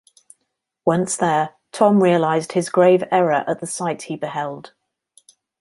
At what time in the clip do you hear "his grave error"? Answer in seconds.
2.53-3.43